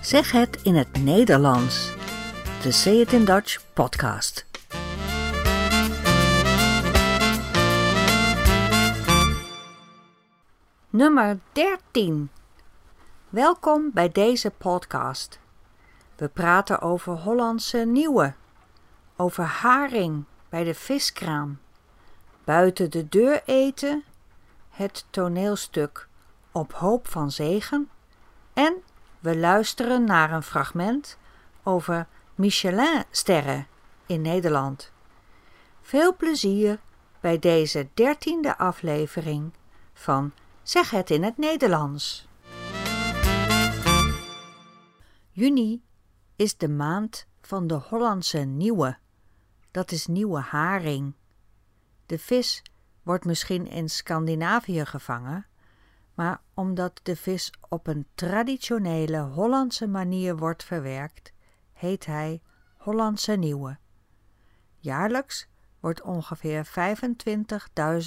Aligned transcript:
Zeg 0.00 0.32
het 0.32 0.62
in 0.62 0.74
het 0.74 1.02
Nederlands. 1.02 1.94
De 2.62 2.72
Say 2.72 2.92
It 2.92 3.12
in 3.12 3.24
Dutch 3.24 3.72
podcast. 3.72 4.46
Nummer 10.90 11.38
13. 11.52 12.30
Welkom 13.28 13.90
bij 13.94 14.08
deze 14.08 14.50
podcast. 14.50 15.40
We 16.16 16.28
praten 16.28 16.80
over 16.80 17.12
Hollandse 17.12 17.78
nieuwe, 17.78 18.34
over 19.16 19.44
haring 19.44 20.24
bij 20.48 20.64
de 20.64 20.74
viskraam, 20.74 21.58
buiten 22.44 22.90
de 22.90 23.08
deur 23.08 23.42
eten, 23.44 24.04
het 24.70 25.06
toneelstuk 25.10 26.08
Op 26.52 26.72
hoop 26.72 27.08
van 27.08 27.30
zegen 27.30 27.90
en 28.52 28.82
we 29.20 29.36
luisteren 29.36 30.04
naar 30.04 30.32
een 30.32 30.42
fragment 30.42 31.18
over 31.62 32.06
Michelin-sterren 32.34 33.66
in 34.06 34.20
Nederland. 34.22 34.92
Veel 35.80 36.16
plezier 36.16 36.78
bij 37.20 37.38
deze 37.38 37.88
dertiende 37.94 38.58
aflevering 38.58 39.52
van 39.92 40.32
Zeg 40.62 40.90
het 40.90 41.10
in 41.10 41.22
het 41.22 41.36
Nederlands. 41.36 42.28
Juni 45.30 45.82
is 46.36 46.56
de 46.56 46.68
maand 46.68 47.26
van 47.40 47.66
de 47.66 47.74
Hollandse 47.74 48.38
nieuwe. 48.38 48.98
Dat 49.70 49.90
is 49.90 50.06
nieuwe 50.06 50.40
haring. 50.40 51.14
De 52.06 52.18
vis 52.18 52.62
wordt 53.02 53.24
misschien 53.24 53.66
in 53.66 53.88
Scandinavië 53.88 54.84
gevangen, 54.84 55.46
maar 56.20 56.40
omdat 56.54 57.00
de 57.02 57.16
vis 57.16 57.52
op 57.68 57.86
een 57.86 58.06
traditionele 58.14 59.18
Hollandse 59.20 59.86
manier 59.86 60.36
wordt 60.36 60.64
verwerkt, 60.64 61.32
heet 61.72 62.06
hij 62.06 62.42
Hollandse 62.76 63.32
nieuwe. 63.32 63.78
Jaarlijks 64.76 65.48
wordt 65.78 66.02
ongeveer 66.02 66.66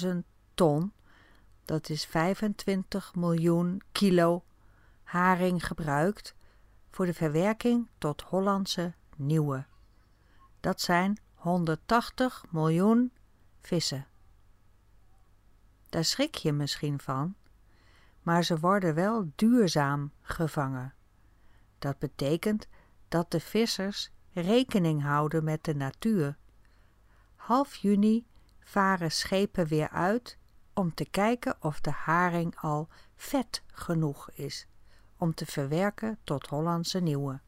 25.000 0.04 0.08
ton, 0.54 0.92
dat 1.64 1.88
is 1.88 2.06
25 2.06 3.14
miljoen 3.14 3.82
kilo, 3.92 4.44
haring 5.02 5.66
gebruikt 5.66 6.34
voor 6.90 7.06
de 7.06 7.14
verwerking 7.14 7.88
tot 7.98 8.22
Hollandse 8.22 8.94
nieuwe. 9.16 9.66
Dat 10.60 10.80
zijn 10.80 11.20
180 11.34 12.44
miljoen 12.50 13.12
vissen. 13.60 14.06
Daar 15.88 16.04
schrik 16.04 16.34
je 16.34 16.52
misschien 16.52 17.00
van, 17.00 17.34
maar 18.24 18.44
ze 18.44 18.58
worden 18.58 18.94
wel 18.94 19.30
duurzaam 19.34 20.12
gevangen. 20.20 20.94
Dat 21.78 21.98
betekent 21.98 22.66
dat 23.08 23.30
de 23.30 23.40
vissers 23.40 24.10
rekening 24.32 25.02
houden 25.02 25.44
met 25.44 25.64
de 25.64 25.74
natuur. 25.74 26.36
Half 27.34 27.74
juni 27.74 28.26
varen 28.60 29.10
schepen 29.10 29.66
weer 29.66 29.88
uit 29.88 30.38
om 30.74 30.94
te 30.94 31.04
kijken 31.04 31.56
of 31.60 31.80
de 31.80 31.90
haring 31.90 32.56
al 32.56 32.88
vet 33.16 33.62
genoeg 33.66 34.30
is 34.30 34.66
om 35.16 35.34
te 35.34 35.46
verwerken 35.46 36.18
tot 36.24 36.46
Hollandse 36.46 37.00
nieuwe. 37.00 37.40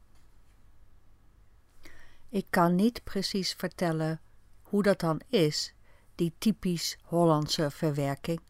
Ik 2.29 2.45
kan 2.49 2.75
niet 2.75 3.03
precies 3.03 3.53
vertellen 3.53 4.21
hoe 4.61 4.83
dat 4.83 4.99
dan 4.99 5.21
is, 5.27 5.73
die 6.15 6.33
typisch 6.37 6.97
Hollandse 7.03 7.71
verwerking, 7.71 8.41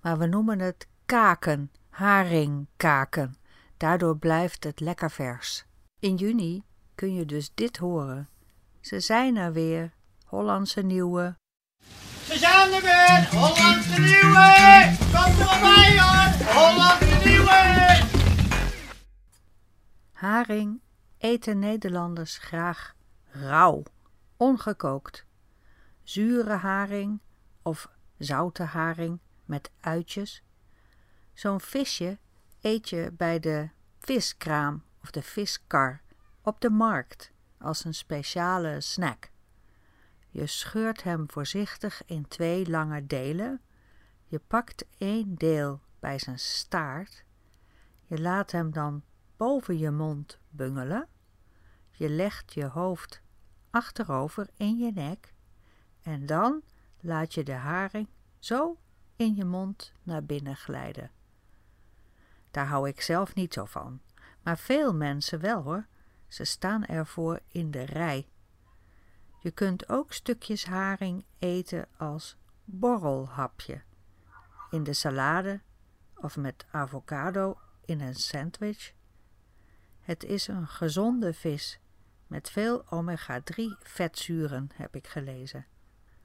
maar 0.00 0.18
we 0.18 0.26
noemen 0.26 0.58
het 0.58 0.88
kaken, 1.06 1.72
haringkaken. 1.88 3.36
Daardoor 3.76 4.18
blijft 4.18 4.64
het 4.64 4.80
lekker 4.80 5.10
vers. 5.10 5.64
In 5.98 6.14
juni 6.14 6.64
kun 6.94 7.14
je 7.14 7.24
dus 7.24 7.50
dit 7.54 7.76
horen. 7.76 8.28
Ze 8.80 9.00
zijn 9.00 9.36
er 9.36 9.52
weer, 9.52 9.92
Hollandse 10.24 10.82
nieuwe. 10.82 11.36
Ze 12.24 12.38
zijn 12.38 12.72
er 12.72 12.82
weer, 12.82 13.40
Hollandse 13.40 14.00
nieuwe! 14.00 14.96
Kom 15.12 15.40
er 15.40 15.60
bij 15.60 16.00
hoor, 16.00 16.54
Hollandse 16.54 17.28
nieuwe! 17.28 18.04
Haring 20.12 20.80
eten 21.18 21.58
Nederlanders 21.58 22.38
graag 22.38 22.94
rauw, 23.24 23.82
ongekookt. 24.36 25.26
Zure 26.02 26.54
haring 26.54 27.20
of 27.62 27.88
zoute 28.18 28.62
haring 28.62 29.20
met 29.44 29.70
uitjes. 29.80 30.42
Zo'n 31.36 31.60
visje 31.60 32.18
eet 32.60 32.88
je 32.88 33.12
bij 33.12 33.40
de 33.40 33.68
viskraam 33.98 34.82
of 35.02 35.10
de 35.10 35.22
viskar 35.22 36.00
op 36.42 36.60
de 36.60 36.70
markt 36.70 37.32
als 37.58 37.84
een 37.84 37.94
speciale 37.94 38.80
snack. 38.80 39.30
Je 40.30 40.46
scheurt 40.46 41.02
hem 41.02 41.30
voorzichtig 41.30 42.02
in 42.06 42.28
twee 42.28 42.70
lange 42.70 43.06
delen. 43.06 43.60
Je 44.24 44.38
pakt 44.38 44.84
één 44.98 45.34
deel 45.34 45.80
bij 45.98 46.18
zijn 46.18 46.38
staart. 46.38 47.24
Je 48.02 48.20
laat 48.20 48.50
hem 48.50 48.72
dan 48.72 49.02
boven 49.36 49.78
je 49.78 49.90
mond 49.90 50.38
bungelen. 50.48 51.08
Je 51.90 52.08
legt 52.08 52.54
je 52.54 52.66
hoofd 52.66 53.20
achterover 53.70 54.48
in 54.56 54.78
je 54.78 54.92
nek 54.92 55.34
en 56.02 56.26
dan 56.26 56.62
laat 57.00 57.34
je 57.34 57.42
de 57.42 57.52
haring 57.52 58.08
zo 58.38 58.78
in 59.16 59.34
je 59.34 59.44
mond 59.44 59.92
naar 60.02 60.24
binnen 60.24 60.56
glijden. 60.56 61.10
Daar 62.56 62.66
hou 62.66 62.88
ik 62.88 63.00
zelf 63.00 63.34
niet 63.34 63.52
zo 63.52 63.64
van, 63.64 64.00
maar 64.42 64.58
veel 64.58 64.94
mensen 64.94 65.40
wel 65.40 65.62
hoor. 65.62 65.86
Ze 66.28 66.44
staan 66.44 66.84
ervoor 66.84 67.40
in 67.48 67.70
de 67.70 67.82
rij. 67.82 68.28
Je 69.40 69.50
kunt 69.50 69.88
ook 69.88 70.12
stukjes 70.12 70.66
haring 70.66 71.24
eten 71.38 71.88
als 71.96 72.36
borrelhapje. 72.64 73.82
In 74.70 74.82
de 74.82 74.92
salade 74.92 75.60
of 76.14 76.36
met 76.36 76.66
avocado 76.70 77.58
in 77.84 78.00
een 78.00 78.14
sandwich. 78.14 78.92
Het 80.00 80.24
is 80.24 80.48
een 80.48 80.66
gezonde 80.66 81.34
vis 81.34 81.80
met 82.26 82.50
veel 82.50 82.84
omega-3 82.90 83.62
vetzuren, 83.78 84.70
heb 84.74 84.96
ik 84.96 85.06
gelezen. 85.06 85.66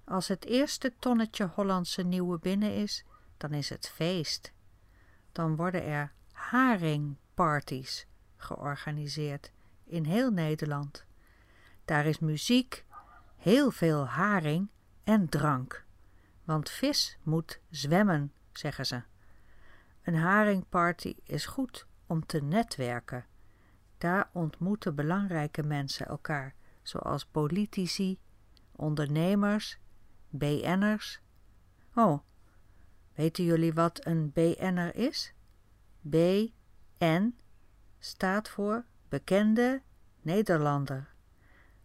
Als 0.03 0.27
het 0.27 0.45
eerste 0.45 0.93
tonnetje 0.99 1.45
Hollandse 1.45 2.01
nieuwe 2.01 2.39
binnen 2.39 2.75
is, 2.75 3.05
dan 3.37 3.53
is 3.53 3.69
het 3.69 3.89
feest. 3.89 4.53
Dan 5.31 5.55
worden 5.55 5.83
er 5.83 6.13
haringparties 6.49 8.07
georganiseerd 8.35 9.51
in 9.83 10.05
heel 10.05 10.31
Nederland. 10.31 11.05
Daar 11.85 12.05
is 12.05 12.19
muziek, 12.19 12.85
heel 13.37 13.71
veel 13.71 14.07
haring 14.07 14.69
en 15.03 15.29
drank. 15.29 15.85
Want 16.43 16.69
vis 16.69 17.17
moet 17.23 17.59
zwemmen, 17.69 18.33
zeggen 18.51 18.85
ze. 18.85 19.01
Een 20.01 20.15
haringparty 20.15 21.15
is 21.23 21.45
goed 21.45 21.87
om 22.07 22.25
te 22.25 22.41
netwerken. 22.41 23.25
Daar 23.97 24.29
ontmoeten 24.33 24.95
belangrijke 24.95 25.63
mensen 25.63 26.05
elkaar, 26.07 26.53
zoals 26.81 27.25
politici, 27.25 28.19
ondernemers, 28.71 29.77
BN'ers. 30.29 31.21
Oh, 31.95 32.19
weten 33.13 33.43
jullie 33.43 33.73
wat 33.73 34.05
een 34.05 34.31
BN'er 34.31 34.95
is? 34.95 35.33
BN 36.01 37.33
staat 37.99 38.49
voor 38.49 38.85
bekende 39.09 39.81
Nederlander. 40.21 41.13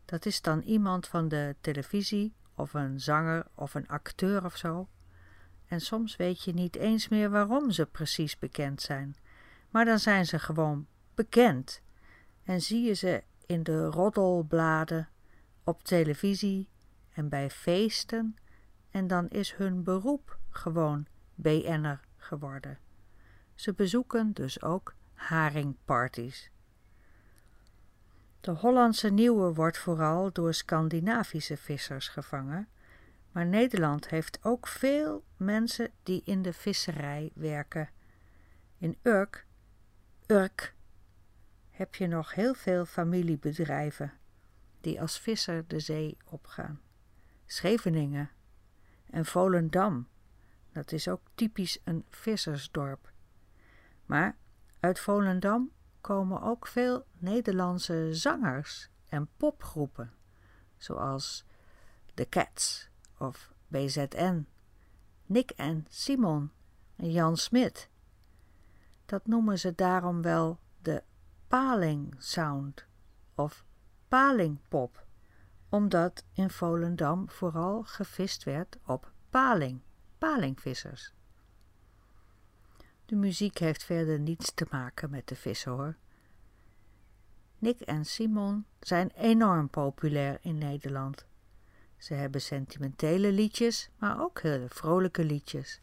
Dat 0.05 0.27
is 0.27 0.41
dan 0.43 0.61
iemand 0.61 1.07
van 1.07 1.29
de 1.29 1.57
televisie 1.61 2.35
of 2.55 2.75
een 2.75 3.01
zanger 3.01 3.47
of 3.55 3.75
een 3.75 3.89
acteur 3.89 4.45
of 4.45 4.57
zo. 4.57 4.89
En 5.67 5.81
soms 5.81 6.17
weet 6.17 6.43
je 6.43 6.53
niet 6.53 6.77
eens 6.77 7.09
meer 7.09 7.31
waarom 7.31 7.71
ze 7.71 7.87
precies 7.87 8.39
bekend 8.39 8.83
zijn. 8.83 9.17
Maar 9.71 9.85
dan 9.85 9.99
zijn 9.99 10.27
ze 10.27 10.39
gewoon 10.39 10.87
bekend. 11.15 11.83
En 12.43 12.61
zie 12.61 12.83
je 12.83 12.93
ze 12.93 13.23
in 13.47 13.63
de 13.63 13.87
roddelbladen, 13.87 15.09
op 15.65 15.83
televisie 15.83 16.69
en 17.13 17.29
bij 17.29 17.51
feesten. 17.51 18.37
En 18.91 19.07
dan 19.07 19.29
is 19.29 19.55
hun 19.55 19.83
beroep 19.83 20.39
gewoon 20.51 21.07
BN'er 21.35 22.01
geworden. 22.17 22.79
Ze 23.57 23.73
bezoeken 23.73 24.33
dus 24.33 24.63
ook 24.63 24.95
haringparties. 25.15 26.51
De 28.41 28.51
Hollandse 28.51 29.09
nieuwe 29.09 29.55
wordt 29.55 29.79
vooral 29.79 30.33
door 30.33 30.55
Scandinavische 30.55 31.57
vissers 31.57 32.09
gevangen, 32.09 32.69
maar 33.33 33.47
Nederland 33.47 34.09
heeft 34.09 34.39
ook 34.43 34.67
veel 34.67 35.25
mensen 35.37 35.91
die 36.03 36.23
in 36.25 36.43
de 36.43 36.53
visserij 36.53 37.31
werken. 37.35 37.91
In 38.79 38.99
Urk, 39.03 39.47
Urk, 40.27 40.75
heb 41.71 41.95
je 41.95 42.07
nog 42.07 42.35
heel 42.35 42.55
veel 42.55 42.85
familiebedrijven 42.85 44.13
die 44.81 45.01
als 45.01 45.19
visser 45.19 45.65
de 45.67 45.81
zee 45.81 46.17
opgaan. 46.25 46.81
Scheveningen 47.47 48.31
en 49.11 49.25
Volendam, 49.25 50.09
dat 50.73 50.93
is 50.93 51.09
ook 51.09 51.21
typisch 51.35 51.79
een 51.85 52.05
vissersdorp. 52.09 53.15
Maar 54.07 54.37
uit 54.81 55.01
Volendam 55.01 55.71
komen 56.01 56.43
ook 56.43 56.67
veel 56.67 57.07
Nederlandse 57.19 58.09
zangers 58.15 58.89
en 59.09 59.29
popgroepen, 59.37 60.13
zoals 60.77 61.45
The 62.15 62.29
Cats 62.29 62.89
of 63.19 63.53
BZN, 63.69 64.47
Nick 65.27 65.51
en 65.51 65.87
Simon 65.89 66.51
en 66.97 67.11
Jan 67.11 67.37
Smit. 67.37 67.89
Dat 69.07 69.27
noemen 69.27 69.59
ze 69.59 69.75
daarom 69.75 70.23
wel 70.23 70.59
de 70.83 71.03
paling 71.49 72.15
sound 72.19 72.87
of 73.35 73.65
palingpop, 74.09 75.07
omdat 75.69 76.25
in 76.33 76.51
Volendam 76.51 77.31
vooral 77.31 77.83
gevist 77.83 78.45
werd 78.45 78.79
op 78.87 79.13
paling, 79.31 79.81
palingvissers. 80.19 81.15
De 83.07 83.17
muziek 83.17 83.59
heeft 83.59 83.85
verder 83.85 84.19
niets 84.19 84.53
te 84.55 84.67
maken 84.71 85.11
met 85.11 85.29
de 85.29 85.35
vissen 85.35 85.73
hoor. 85.73 85.97
Nick 87.59 87.81
en 87.81 88.05
Simon 88.05 88.65
zijn 88.81 89.11
enorm 89.17 89.69
populair 89.69 90.39
in 90.41 90.59
Nederland. 90.59 91.27
Ze 91.97 92.15
hebben 92.15 92.41
sentimentele 92.41 93.33
liedjes, 93.33 93.91
maar 93.99 94.21
ook 94.21 94.43
hele 94.43 94.67
vrolijke 94.69 95.25
liedjes. 95.25 95.81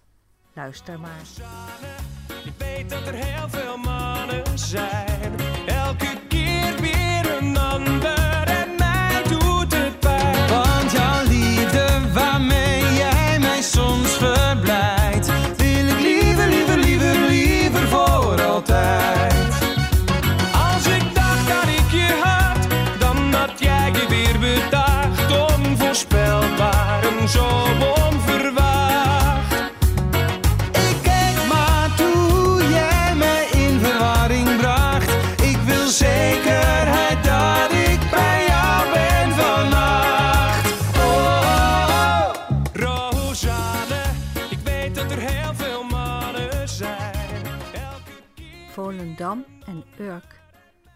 Luister 0.53 0.99
maar. 0.99 1.21
Ik 2.45 2.53
weet 2.57 2.89
dat 2.89 3.07
er 3.07 3.13
heel 3.13 3.49
veel 3.49 3.77
mannen 3.77 4.59
zijn. 4.59 5.72
Onvoorspelbaar 26.03 27.03
en 27.03 27.29
zo 27.29 27.45
onverwacht. 28.05 29.53
Ik 30.71 30.97
keek 31.01 31.47
maar 31.47 31.95
toe 31.95 32.63
jij 32.69 33.15
mij 33.15 33.47
in 33.47 33.79
verwarring 33.79 34.57
bracht. 34.57 35.09
Ik 35.41 35.57
wil 35.57 35.87
zekerheid 35.87 37.23
dat 37.23 37.71
ik 37.71 38.09
bij 38.11 38.45
jou 38.47 38.93
ben 38.93 39.31
vannacht. 39.31 40.71
Oh, 40.97 42.33
Rosanne, 42.73 44.03
ik 44.49 44.59
weet 44.59 44.95
dat 44.95 45.11
er 45.11 45.19
heel 45.19 45.53
veel 45.55 45.83
mannen 45.83 46.69
zijn. 46.69 47.45
Volendam 48.71 49.45
en 49.65 49.83
Urk 49.99 50.41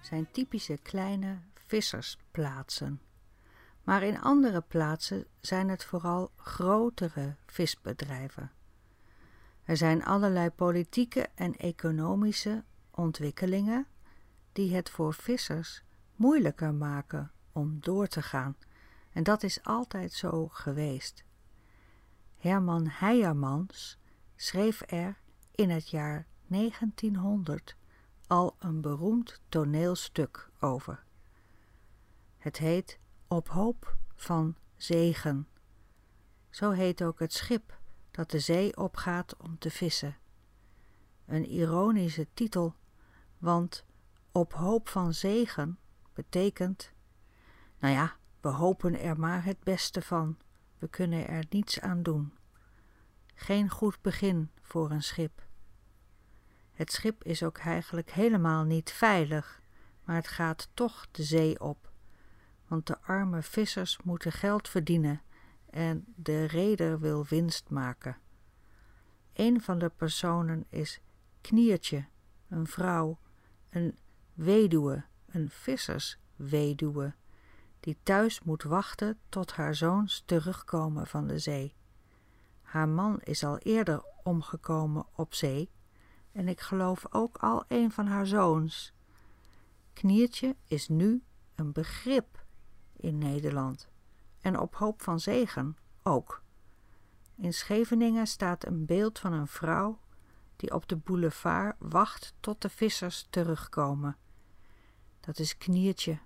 zijn 0.02 0.28
typische 0.32 0.78
kleine 0.84 1.38
vissersplaatsen. 1.68 3.02
Maar 3.88 4.04
in 4.04 4.22
andere 4.22 4.62
plaatsen 4.62 5.26
zijn 5.40 5.70
het 5.70 5.86
vooral 5.86 6.32
grotere 6.36 7.36
visbedrijven. 7.46 8.52
Er 9.64 9.78
zijn 9.78 10.06
allerlei 10.06 10.50
politieke 10.50 11.30
en 11.36 11.56
economische 11.56 12.64
ontwikkelingen 12.92 13.88
die 14.52 14.76
het 14.76 14.90
voor 14.90 15.14
vissers 15.14 15.84
moeilijker 16.16 16.74
maken 16.74 17.32
om 17.52 17.78
door 17.80 18.08
te 18.08 18.22
gaan. 18.22 18.58
En 19.12 19.24
dat 19.24 19.44
is 19.44 19.64
altijd 19.64 20.14
zo 20.14 20.48
geweest. 20.48 21.24
Herman 22.38 22.88
Heijermans 22.88 23.98
schreef 24.36 24.82
er 24.92 25.18
in 25.52 25.70
het 25.70 25.90
jaar 25.90 26.28
1900 26.48 27.76
al 28.28 28.56
een 28.60 28.82
beroemd 28.82 29.42
toneelstuk 29.50 30.50
over. 30.60 31.04
Het 32.38 32.58
heet 32.58 33.00
Op 33.30 33.50
hoop 33.50 33.98
van 34.16 34.56
zegen. 34.76 35.48
Zo 36.50 36.72
heet 36.72 37.04
ook 37.04 37.20
het 37.20 37.34
schip 37.34 37.80
dat 38.12 38.32
de 38.32 38.40
zee 38.40 38.78
opgaat 38.78 39.38
om 39.38 39.58
te 39.58 39.70
vissen. 39.70 40.18
Een 41.26 41.46
ironische 41.46 42.28
titel, 42.34 42.76
want 43.38 43.86
Op 44.32 44.54
hoop 44.54 44.90
van 44.90 45.14
zegen 45.14 45.80
betekent, 46.14 46.92
nou 47.80 47.94
ja, 47.94 48.16
we 48.42 48.50
hopen 48.50 49.00
er 49.00 49.20
maar 49.20 49.44
het 49.44 49.64
beste 49.64 50.02
van, 50.02 50.38
we 50.78 50.88
kunnen 50.88 51.28
er 51.28 51.46
niets 51.50 51.80
aan 51.80 52.04
doen. 52.04 52.34
Geen 53.34 53.70
goed 53.70 54.02
begin 54.02 54.52
voor 54.62 54.92
een 54.92 55.04
schip. 55.04 55.46
Het 56.72 56.92
schip 56.92 57.24
is 57.24 57.44
ook 57.44 57.58
eigenlijk 57.58 58.12
helemaal 58.12 58.64
niet 58.64 58.92
veilig, 58.92 59.62
maar 60.04 60.16
het 60.16 60.28
gaat 60.28 60.70
toch 60.74 61.08
de 61.12 61.24
zee 61.24 61.60
op. 61.60 61.87
Want 62.68 62.88
de 62.88 63.02
arme 63.02 63.42
vissers 63.42 64.00
moeten 64.04 64.32
geld 64.32 64.70
verdienen 64.70 65.22
en 65.70 66.06
de 66.16 66.46
reder 66.46 67.00
wil 67.00 67.26
winst 67.26 67.70
maken. 67.70 68.18
Een 69.34 69.62
van 69.62 69.80
de 69.80 69.90
personen 69.90 70.66
is 70.70 71.02
Kniertje, 71.42 72.06
een 72.50 72.68
vrouw, 72.68 73.20
een 73.70 73.98
weduwe, 74.34 75.06
een 75.26 75.50
vissersweduwe, 75.50 77.16
die 77.80 77.98
thuis 78.04 78.42
moet 78.42 78.64
wachten 78.64 79.20
tot 79.30 79.52
haar 79.52 79.76
zoons 79.76 80.24
terugkomen 80.26 81.08
van 81.08 81.28
de 81.28 81.40
zee. 81.40 81.76
Haar 82.62 82.90
man 82.90 83.20
is 83.24 83.44
al 83.44 83.58
eerder 83.58 84.04
omgekomen 84.24 85.06
op 85.16 85.34
zee 85.34 85.70
en 86.32 86.48
ik 86.48 86.62
geloof 86.62 87.06
ook 87.10 87.38
al 87.38 87.64
een 87.68 87.92
van 87.92 88.08
haar 88.08 88.28
zoons. 88.28 88.94
Kniertje 89.94 90.56
is 90.66 90.88
nu 90.88 91.24
een 91.56 91.72
begrip 91.72 92.46
in 92.98 93.18
Nederland 93.18 93.88
en 94.42 94.60
op 94.60 94.76
hoop 94.76 95.02
van 95.02 95.20
zegen 95.20 95.78
ook. 96.04 96.42
In 97.36 97.54
Scheveningen 97.54 98.28
staat 98.28 98.66
een 98.66 98.86
beeld 98.86 99.20
van 99.20 99.34
een 99.34 99.48
vrouw 99.48 100.00
die 100.56 100.74
op 100.74 100.88
de 100.88 100.96
boulevard 100.96 101.76
wacht 101.80 102.34
tot 102.40 102.62
de 102.62 102.70
vissers 102.70 103.28
terugkomen. 103.30 104.18
Dat 105.20 105.40
is 105.40 105.58
Kniertje. 105.58 106.20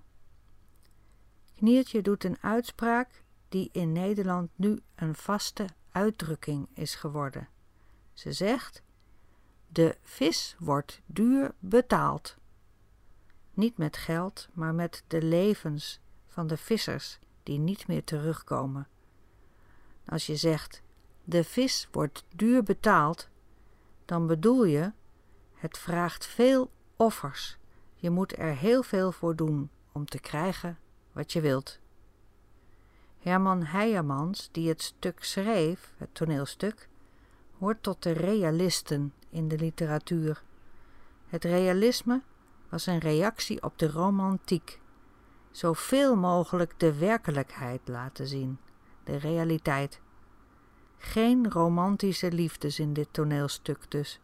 Kniertje 1.55 2.01
doet 2.01 2.23
een 2.23 2.37
uitspraak 2.41 3.23
die 3.49 3.69
in 3.71 3.91
Nederland 3.91 4.49
nu 4.55 4.79
een 4.95 5.15
vaste 5.15 5.65
uitdrukking 5.91 6.67
is 6.73 6.95
geworden. 6.95 7.49
Ze 8.13 8.33
zegt: 8.33 8.83
De 9.67 9.97
vis 10.01 10.55
wordt 10.59 11.01
duur 11.05 11.53
betaald. 11.59 12.35
Niet 13.53 13.77
met 13.77 13.97
geld, 13.97 14.49
maar 14.53 14.73
met 14.73 15.03
de 15.07 15.21
levens 15.21 15.99
van 16.31 16.47
de 16.47 16.57
vissers 16.57 17.19
die 17.43 17.59
niet 17.59 17.87
meer 17.87 18.03
terugkomen. 18.03 18.87
Als 20.05 20.25
je 20.25 20.35
zegt: 20.35 20.81
De 21.23 21.43
vis 21.43 21.87
wordt 21.91 22.23
duur 22.35 22.63
betaald, 22.63 23.29
dan 24.05 24.27
bedoel 24.27 24.63
je: 24.63 24.91
het 25.53 25.77
vraagt 25.77 26.25
veel 26.25 26.71
offers. 26.95 27.57
Je 27.95 28.09
moet 28.09 28.37
er 28.37 28.55
heel 28.55 28.83
veel 28.83 29.11
voor 29.11 29.35
doen 29.35 29.69
om 29.91 30.05
te 30.05 30.19
krijgen 30.19 30.77
wat 31.11 31.33
je 31.33 31.41
wilt. 31.41 31.79
Herman 33.19 33.63
Heijermans, 33.63 34.49
die 34.51 34.67
het 34.67 34.81
stuk 34.81 35.23
schreef, 35.23 35.93
het 35.97 36.09
toneelstuk, 36.11 36.89
hoort 37.57 37.83
tot 37.83 38.03
de 38.03 38.11
realisten 38.11 39.13
in 39.29 39.47
de 39.47 39.57
literatuur. 39.57 40.43
Het 41.27 41.43
realisme 41.43 42.21
was 42.69 42.85
een 42.85 42.99
reactie 42.99 43.63
op 43.63 43.77
de 43.77 43.91
romantiek. 43.91 44.79
Zoveel 45.51 46.15
mogelijk 46.15 46.73
de 46.77 46.97
werkelijkheid 46.97 47.81
laten 47.85 48.27
zien, 48.27 48.59
de 49.03 49.15
realiteit. 49.17 49.99
Geen 50.97 51.51
romantische 51.51 52.31
liefdes 52.31 52.79
in 52.79 52.93
dit 52.93 53.07
toneelstuk 53.11 53.91
dus, 53.91 54.19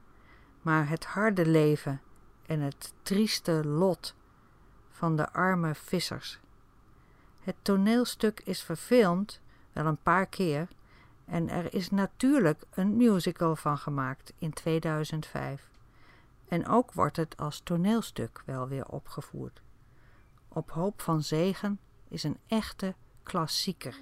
maar 0.61 0.89
het 0.89 1.05
harde 1.05 1.45
leven 1.45 2.01
en 2.45 2.59
het 2.59 2.93
trieste 3.01 3.65
lot 3.65 4.15
van 4.89 5.15
de 5.15 5.31
arme 5.31 5.75
vissers. 5.75 6.39
Het 7.39 7.55
toneelstuk 7.61 8.41
is 8.43 8.63
verfilmd, 8.63 9.41
wel 9.73 9.85
een 9.85 10.01
paar 10.03 10.27
keer, 10.27 10.67
en 11.25 11.49
er 11.49 11.73
is 11.73 11.89
natuurlijk 11.89 12.63
een 12.69 12.95
musical 12.95 13.55
van 13.55 13.77
gemaakt 13.77 14.33
in 14.37 14.53
2005. 14.53 15.69
En 16.47 16.67
ook 16.67 16.93
wordt 16.93 17.17
het 17.17 17.37
als 17.37 17.59
toneelstuk 17.59 18.41
wel 18.45 18.67
weer 18.67 18.85
opgevoerd. 18.85 19.61
Op 20.49 20.71
hoop 20.71 21.01
van 21.01 21.23
zegen 21.23 21.79
is 22.07 22.23
een 22.23 22.37
echte 22.47 22.95
klassieker. 23.23 23.95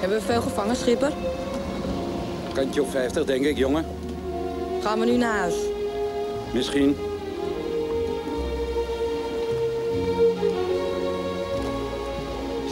Hebben 0.00 0.18
we 0.18 0.24
veel 0.24 0.42
gevangen, 0.42 0.76
schipper? 0.76 1.12
Kantje 2.52 2.82
op 2.82 2.90
50, 2.90 3.24
denk 3.24 3.44
ik, 3.44 3.56
jongen. 3.56 3.84
Gaan 4.82 4.98
we 5.00 5.06
nu 5.06 5.16
naar 5.16 5.38
huis? 5.38 5.54
Misschien. 6.52 7.09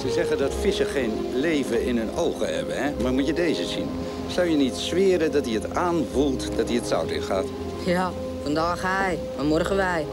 Ze 0.01 0.11
zeggen 0.11 0.39
dat 0.39 0.55
vissen 0.55 0.87
geen 0.87 1.13
leven 1.35 1.83
in 1.83 1.99
hun 1.99 2.17
ogen 2.17 2.55
hebben, 2.55 2.83
hè? 2.83 2.91
Maar 3.03 3.13
moet 3.13 3.27
je 3.27 3.33
deze 3.33 3.65
zien. 3.65 3.89
Zou 4.27 4.49
je 4.49 4.57
niet 4.57 4.75
zweren 4.75 5.33
dat 5.33 5.45
hij 5.45 5.55
het 5.55 5.75
aanvoelt 5.75 6.57
dat 6.57 6.67
hij 6.67 6.77
het 6.77 6.87
zout 6.87 7.11
ingaat? 7.11 7.47
Ja, 7.87 8.11
vandaag 8.43 8.83
hij, 8.83 9.19
maar 9.37 9.45
morgen 9.45 9.77
wij. 9.77 10.07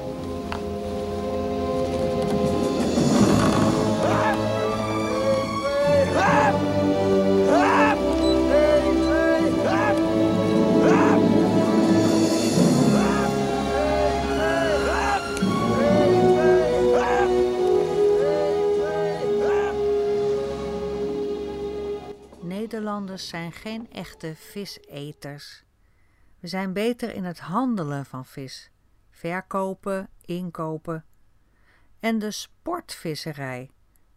Nederlanders 23.15 23.61
zijn 23.63 23.75
geen 23.75 23.91
echte 23.91 24.35
viseters. 24.35 25.63
We 26.39 26.47
zijn 26.47 26.73
beter 26.73 27.13
in 27.13 27.23
het 27.23 27.39
handelen 27.39 28.05
van 28.05 28.25
vis, 28.25 28.71
verkopen, 29.09 30.09
inkopen. 30.21 31.05
En 31.99 32.19
de 32.19 32.31
sportvisserij, 32.31 33.69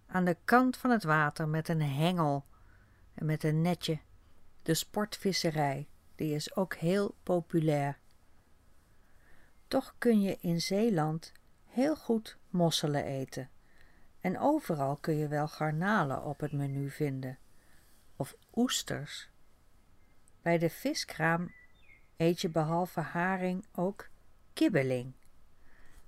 aan 0.07 0.25
de 0.25 0.37
kant 0.45 0.76
van 0.76 0.90
het 0.90 1.05
water 1.05 1.49
met 1.49 1.69
een 1.69 1.83
hengel 1.83 2.45
en 3.14 3.26
met 3.26 3.45
een 3.45 3.62
netje. 3.62 4.00
De 4.62 4.75
sportvisserij, 4.75 5.88
die 6.14 6.35
is 6.35 6.57
ook 6.57 6.75
heel 6.75 7.14
populair. 7.23 7.99
Toch 9.69 9.95
kun 9.99 10.21
je 10.21 10.38
in 10.40 10.61
Zeeland 10.61 11.33
heel 11.64 11.97
goed 11.97 12.38
mosselen 12.50 13.05
eten. 13.05 13.50
En 14.21 14.38
overal 14.38 14.97
kun 14.97 15.17
je 15.17 15.28
wel 15.28 15.49
garnalen 15.49 16.23
op 16.23 16.40
het 16.40 16.52
menu 16.52 16.90
vinden. 16.90 17.38
Of 18.20 18.34
oesters. 18.54 19.28
Bij 20.42 20.58
de 20.58 20.70
viskraam 20.70 21.52
eet 22.16 22.40
je 22.40 22.48
behalve 22.48 23.00
haring 23.00 23.64
ook 23.72 24.08
kibbeling. 24.52 25.14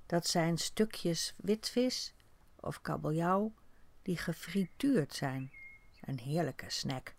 Dat 0.06 0.26
zijn 0.26 0.58
stukjes 0.58 1.34
witvis 1.36 2.14
of 2.56 2.80
kabeljauw 2.80 3.54
die 4.02 4.16
gefrituurd 4.16 5.14
zijn. 5.14 5.52
Een 6.00 6.18
heerlijke 6.18 6.70
snack. 6.70 7.14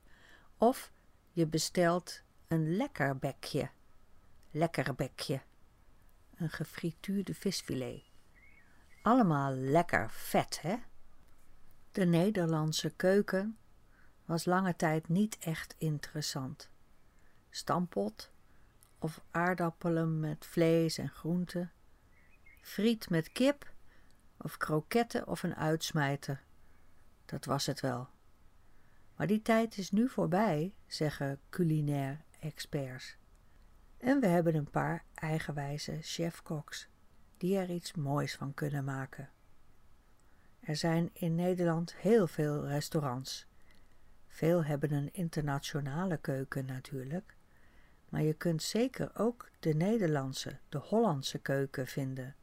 Of 0.58 0.92
je 1.32 1.48
bestelt 1.48 2.22
een 2.48 2.76
lekker 2.76 3.18
bekje. 3.18 3.70
Lekker 4.50 4.96
bekje. 4.96 5.42
Een 6.36 6.50
gefrituurde 6.50 7.34
visfilet. 7.34 8.04
Allemaal 9.02 9.54
lekker 9.54 10.12
vet, 10.12 10.62
hè? 10.62 10.76
De 11.92 12.06
Nederlandse 12.06 12.90
keuken 12.90 13.58
was 14.32 14.46
lange 14.46 14.76
tijd 14.76 15.08
niet 15.08 15.38
echt 15.40 15.76
interessant. 15.78 16.70
Stampot 17.50 18.32
of 19.00 19.22
aardappelen 19.32 20.20
met 20.20 20.46
vlees 20.46 20.98
en 20.98 21.10
groenten, 21.10 21.72
friet 22.62 23.10
met 23.10 23.32
kip 23.32 23.74
of 24.38 24.58
kroketten 24.58 25.28
of 25.28 25.44
een 25.44 25.56
uitsmijter. 25.56 26.44
Dat 27.26 27.46
was 27.46 27.66
het 27.66 27.80
wel. 27.80 28.10
Maar 29.16 29.28
die 29.28 29.42
tijd 29.42 29.78
is 29.78 29.92
nu 29.92 30.10
voorbij, 30.10 30.74
zeggen 30.88 31.40
culinair 31.50 32.22
experts. 32.40 33.18
En 33.98 34.20
we 34.20 34.28
hebben 34.28 34.56
een 34.56 34.70
paar 34.70 35.06
eigenwijze 35.14 35.98
chefkoks 36.02 36.88
die 37.38 37.58
er 37.58 37.70
iets 37.70 37.94
moois 37.94 38.36
van 38.36 38.54
kunnen 38.54 38.84
maken. 38.84 39.30
Er 40.60 40.76
zijn 40.76 41.10
in 41.14 41.36
Nederland 41.36 41.96
heel 41.96 42.28
veel 42.28 42.68
restaurants. 42.68 43.50
Veel 44.32 44.64
hebben 44.64 44.92
een 44.92 45.14
internationale 45.14 46.18
keuken 46.18 46.66
natuurlijk, 46.66 47.36
maar 48.10 48.22
je 48.22 48.34
kunt 48.34 48.64
zeker 48.64 49.12
ook 49.18 49.50
de 49.60 49.74
Nederlandse, 49.74 50.60
de 50.70 50.78
Hollandse 50.78 51.40
keuken 51.40 51.88
vinden 51.88 52.36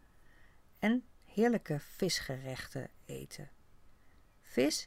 en 0.79 1.05
heerlijke 1.25 1.81
visgerechten 1.81 2.91
eten. 3.05 3.51
Vis 4.43 4.87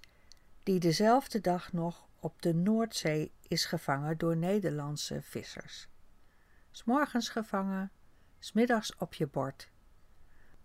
die 0.63 0.79
dezelfde 0.79 1.41
dag 1.41 1.73
nog 1.73 2.07
op 2.19 2.41
de 2.41 2.53
Noordzee 2.53 3.31
is 3.41 3.65
gevangen 3.65 4.17
door 4.17 4.37
Nederlandse 4.37 5.21
vissers. 5.21 5.87
S'morgens 6.71 7.29
gevangen, 7.29 7.91
smiddags 8.39 8.95
op 8.95 9.13
je 9.13 9.27
bord. 9.27 9.69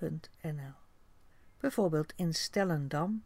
Bijvoorbeeld 1.58 2.12
in 2.16 2.34
Stellendam, 2.34 3.24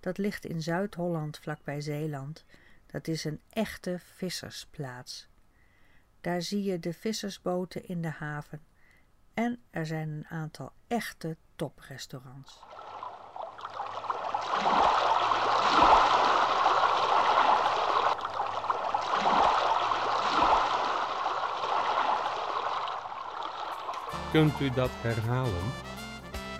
dat 0.00 0.18
ligt 0.18 0.44
in 0.44 0.62
Zuid-Holland 0.62 1.38
vlakbij 1.38 1.80
Zeeland. 1.80 2.44
Dat 2.86 3.08
is 3.08 3.24
een 3.24 3.40
echte 3.48 3.98
vissersplaats. 3.98 5.28
Daar 6.20 6.42
zie 6.42 6.62
je 6.62 6.78
de 6.78 6.92
vissersboten 6.92 7.88
in 7.88 8.02
de 8.02 8.08
haven 8.08 8.62
en 9.34 9.62
er 9.70 9.86
zijn 9.86 10.08
een 10.08 10.26
aantal 10.26 10.72
echte 10.86 11.36
toprestaurants. 11.56 12.58
Kunt 24.32 24.60
u 24.60 24.70
dat 24.70 24.90
herhalen? 24.92 25.72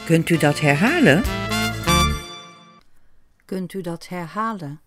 Kunt 0.05 0.31
u 0.31 0.37
dat 0.37 0.61
herhalen? 0.61 1.23
Kunt 3.45 3.73
u 3.73 3.81
dat 3.81 4.09
herhalen? 4.09 4.81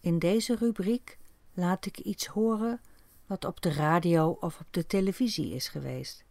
In 0.00 0.18
deze 0.18 0.56
rubriek 0.56 1.18
laat 1.54 1.86
ik 1.86 1.98
iets 1.98 2.26
horen 2.26 2.80
wat 3.26 3.44
op 3.44 3.60
de 3.60 3.72
radio 3.72 4.36
of 4.40 4.60
op 4.60 4.66
de 4.70 4.86
televisie 4.86 5.54
is 5.54 5.68
geweest. 5.68 6.24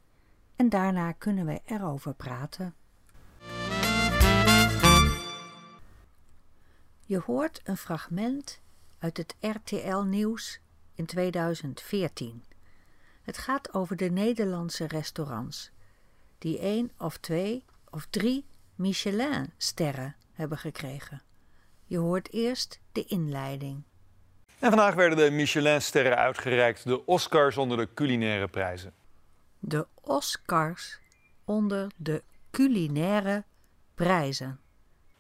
En 0.56 0.70
daarna 0.70 1.12
kunnen 1.12 1.46
we 1.46 1.62
erover 1.66 2.14
praten. 2.14 2.76
Je 7.06 7.20
hoort 7.26 7.62
een 7.64 7.78
fragment 7.78 8.62
uit 9.00 9.18
het 9.18 9.36
RTL-nieuws 9.40 10.60
in 10.96 11.06
2014. 11.06 12.44
Het 13.22 13.38
gaat 13.38 13.74
over 13.74 13.96
de 13.96 14.10
Nederlandse 14.10 14.88
restaurants, 14.88 15.72
die 16.42 16.60
één 16.60 16.92
of 16.98 17.18
twee 17.18 17.66
of 17.90 18.08
drie 18.10 18.46
Michelin-sterren 18.76 20.16
hebben 20.34 20.58
gekregen. 20.58 21.22
Je 21.86 21.98
hoort 21.98 22.34
eerst 22.34 22.80
de 22.92 23.06
inleiding. 23.06 23.84
En 24.60 24.70
vandaag 24.70 24.94
werden 24.94 25.18
de 25.18 25.32
Michelin-sterren 25.32 26.18
uitgereikt, 26.18 26.84
de 26.84 27.06
Oscars 27.06 27.58
onder 27.58 27.78
de 27.78 27.88
culinaire 27.94 28.48
prijzen. 28.48 28.94
De 29.60 29.88
Oscars 30.02 31.00
onder 31.46 31.92
de 31.96 32.24
culinaire 32.52 33.44
prijzen. 33.96 34.60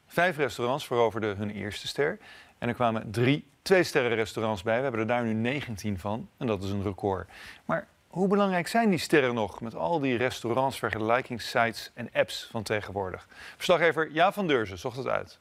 Vijf 0.05 0.37
restaurants 0.37 0.87
veroverden 0.87 1.37
hun 1.37 1.49
eerste 1.49 1.87
ster. 1.87 2.19
En 2.57 2.67
er 2.67 2.73
kwamen 2.73 3.11
drie 3.11 3.51
twee-sterren 3.61 4.15
restaurants 4.15 4.63
bij. 4.63 4.77
We 4.77 4.81
hebben 4.81 5.01
er 5.01 5.07
daar 5.07 5.23
nu 5.23 5.33
19 5.33 5.99
van. 5.99 6.29
En 6.37 6.47
dat 6.47 6.63
is 6.63 6.69
een 6.69 6.83
record. 6.83 7.29
Maar 7.65 7.87
hoe 8.11 8.27
belangrijk 8.27 8.67
zijn 8.67 8.89
die 8.89 8.99
sterren 8.99 9.33
nog 9.33 9.61
met 9.61 9.75
al 9.75 9.99
die 9.99 10.17
restaurants, 10.17 10.79
vergelijkingssites 10.79 11.91
en 11.93 12.09
apps 12.13 12.47
van 12.51 12.63
tegenwoordig? 12.63 13.27
Verslaggever 13.55 14.11
Jaap 14.11 14.33
van 14.33 14.47
Deurzen 14.47 14.77
zocht 14.77 14.97
het 14.97 15.07
uit. 15.07 15.39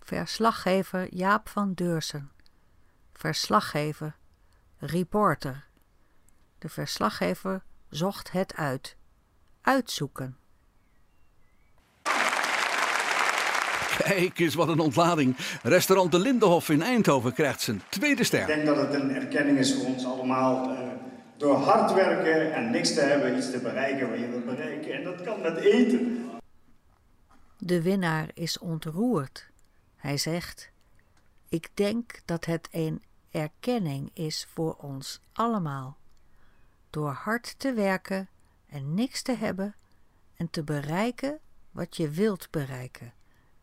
Verslaggever 0.00 1.14
Jaap 1.14 1.48
van 1.48 1.72
Deursen. 1.74 2.30
Verslaggever, 3.12 4.16
reporter. 4.78 5.64
De 6.58 6.68
verslaggever 6.68 7.62
zocht 7.90 8.30
het 8.32 8.56
uit. 8.56 8.96
Uitzoeken. 9.62 10.36
Kijk 13.98 14.38
eens 14.38 14.54
wat 14.54 14.68
een 14.68 14.78
ontlading. 14.78 15.36
Restaurant 15.62 16.12
De 16.12 16.18
Lindenhof 16.18 16.68
in 16.68 16.82
Eindhoven 16.82 17.32
krijgt 17.32 17.60
zijn 17.60 17.82
tweede 17.88 18.20
Ik 18.20 18.26
ster. 18.26 18.46
denk 18.46 18.66
dat 18.66 18.76
het 18.76 18.94
een 18.94 19.10
erkenning 19.14 19.58
is 19.58 19.74
voor 19.74 19.84
ons 19.84 20.04
allemaal. 20.04 20.70
eh, 20.70 20.87
door 21.38 21.56
hard 21.56 21.92
werken 21.92 22.54
en 22.54 22.70
niks 22.70 22.94
te 22.94 23.00
hebben, 23.00 23.36
iets 23.36 23.50
te 23.50 23.58
bereiken 23.58 24.10
wat 24.10 24.18
je 24.18 24.28
wilt 24.28 24.44
bereiken. 24.44 24.92
En 24.92 25.04
dat 25.04 25.22
kan 25.22 25.40
met 25.40 25.56
eten. 25.56 26.30
De 27.58 27.82
winnaar 27.82 28.30
is 28.34 28.58
ontroerd. 28.58 29.50
Hij 29.96 30.16
zegt: 30.16 30.70
Ik 31.48 31.70
denk 31.74 32.20
dat 32.24 32.44
het 32.44 32.68
een 32.70 33.02
erkenning 33.30 34.10
is 34.14 34.46
voor 34.52 34.74
ons 34.74 35.20
allemaal. 35.32 35.96
Door 36.90 37.10
hard 37.10 37.58
te 37.58 37.72
werken 37.72 38.28
en 38.66 38.94
niks 38.94 39.22
te 39.22 39.32
hebben 39.32 39.74
en 40.36 40.50
te 40.50 40.64
bereiken 40.64 41.38
wat 41.70 41.96
je 41.96 42.10
wilt 42.10 42.50
bereiken. 42.50 43.12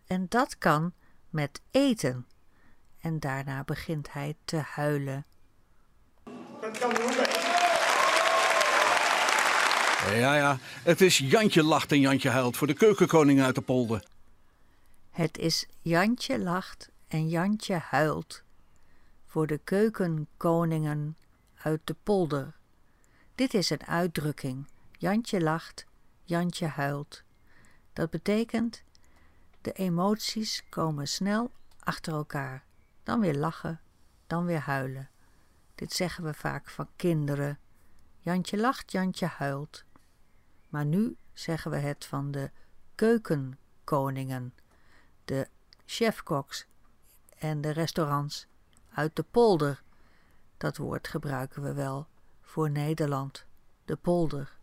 En 0.08 0.26
dat 0.30 0.58
kan 0.58 0.94
met 1.30 1.62
eten. 1.72 2.28
en 3.00 3.20
daarna 3.20 3.64
begint 3.64 4.14
hij 4.14 4.36
te 4.46 4.58
huilen. 4.58 5.26
Dat 6.62 6.78
kan 6.78 6.92
ook. 6.92 7.25
Ja, 10.14 10.36
ja, 10.36 10.58
het 10.84 11.02
is 11.02 11.18
Jantje 11.18 11.64
lacht 11.64 11.92
en 11.92 12.00
Jantje 12.00 12.30
huilt 12.30 12.58
voor 12.58 12.68
de 12.68 12.74
keukenkoning 12.74 13.42
uit 13.42 13.56
de 13.56 13.62
polder. 13.62 14.04
Het 15.10 15.38
is 15.38 15.68
Jantje 15.82 16.40
lacht 16.40 16.90
en 17.08 17.30
Jantje 17.30 17.78
huilt 17.78 18.44
voor 19.26 19.48
de 19.48 19.58
keukenkoningen 19.58 21.18
uit 21.56 21.82
de 21.84 21.96
polder. 22.04 22.56
Dit 23.36 23.54
is 23.54 23.70
een 23.70 23.86
uitdrukking. 23.86 24.68
Jantje 24.92 25.42
lacht, 25.42 25.86
Jantje 26.24 26.68
huilt. 26.68 27.24
Dat 27.94 28.10
betekent 28.10 28.84
de 29.62 29.72
emoties 29.72 30.64
komen 30.70 31.08
snel 31.08 31.52
achter 31.80 32.14
elkaar. 32.14 32.64
Dan 33.04 33.20
weer 33.20 33.36
lachen, 33.36 33.82
dan 34.28 34.46
weer 34.46 34.60
huilen. 34.60 35.10
Dit 35.76 35.94
zeggen 35.94 36.24
we 36.24 36.34
vaak 36.34 36.70
van 36.70 36.88
kinderen. 36.96 37.60
Jantje 38.20 38.58
lacht, 38.58 38.92
Jantje 38.92 39.26
huilt. 39.26 39.85
Maar 40.76 40.86
nu 40.86 41.16
zeggen 41.34 41.72
we 41.72 41.78
het 41.78 42.06
van 42.06 42.32
de 42.32 42.52
keukenkoningen, 42.96 44.54
de 45.26 45.48
chefkoks 45.86 46.66
en 47.38 47.62
de 47.62 47.70
restaurants 47.70 48.48
uit 48.94 49.16
de 49.16 49.24
polder. 49.32 49.84
Dat 50.58 50.78
woord 50.78 51.08
gebruiken 51.08 51.62
we 51.62 51.74
wel 51.74 52.08
voor 52.42 52.70
Nederland, 52.70 53.46
de 53.86 53.96
polder. 53.96 54.58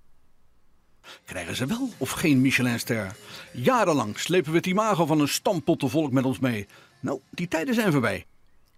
Krijgen 1.25 1.57
ze 1.57 1.67
wel 1.67 1.89
of 1.99 2.11
geen 2.11 2.41
Michelinster? 2.41 3.17
Jarenlang 3.53 4.19
slepen 4.19 4.51
we 4.51 4.57
het 4.57 4.67
imago 4.67 5.07
van 5.07 5.21
een 5.21 5.29
stampottenvolk 5.29 6.13
met 6.13 6.25
ons 6.25 6.39
mee. 6.39 6.69
Nou, 7.01 7.21
die 7.31 7.49
tijden 7.49 7.75
zijn 7.75 7.93
voorbij. 7.93 8.27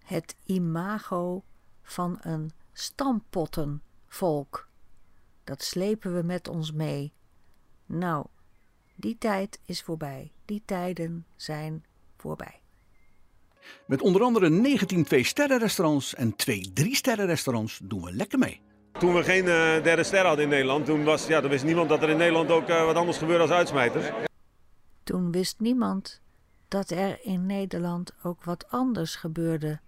Het 0.03 0.35
imago 0.45 1.43
van 1.81 2.17
een 2.21 2.51
stampottenvolk. 2.73 4.67
Dat 5.43 5.63
slepen 5.63 6.15
we 6.15 6.23
met 6.23 6.47
ons 6.47 6.71
mee. 6.71 7.13
Nou, 7.85 8.25
die 8.95 9.17
tijd 9.17 9.59
is 9.65 9.81
voorbij. 9.81 10.31
Die 10.45 10.61
tijden 10.65 11.25
zijn 11.35 11.85
voorbij. 12.17 12.59
Met 13.85 14.01
onder 14.01 14.21
andere 14.21 14.49
19 14.49 15.03
twee-sterren-restaurants 15.03 16.15
en 16.15 16.35
twee 16.35 16.71
drie-sterren-restaurants 16.73 17.79
doen 17.83 18.03
we 18.03 18.11
lekker 18.11 18.39
mee. 18.39 18.61
Toen 18.91 19.13
we 19.13 19.23
geen 19.23 19.47
eh, 19.47 19.83
derde 19.83 20.03
ster 20.03 20.25
hadden 20.25 20.43
in 20.43 20.49
Nederland, 20.49 20.85
toen, 20.85 21.03
was, 21.03 21.27
ja, 21.27 21.41
toen 21.41 21.49
wist 21.49 21.63
niemand 21.63 21.89
dat 21.89 22.01
er 22.01 22.09
in 22.09 22.17
Nederland 22.17 22.51
ook 22.51 22.67
eh, 22.67 22.85
wat 22.85 22.95
anders 22.95 23.17
gebeurde 23.17 23.41
als 23.41 23.51
uitsmijters. 23.51 24.09
Toen 25.03 25.31
wist 25.31 25.59
niemand 25.59 26.21
dat 26.67 26.89
er 26.89 27.19
in 27.21 27.45
Nederland 27.45 28.13
ook 28.23 28.43
wat 28.43 28.69
anders 28.69 29.15
gebeurde 29.15 29.79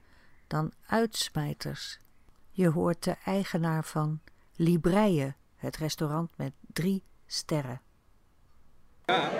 dan 0.48 0.72
uitsmijters. 0.86 2.00
Je 2.52 2.70
hoort 2.70 3.04
de 3.04 3.16
eigenaar 3.26 3.84
van 3.84 4.20
Libreie, 4.56 5.36
het 5.56 5.78
restaurant 5.78 6.30
met 6.36 6.54
drie 6.74 7.04
sterren. 7.26 7.82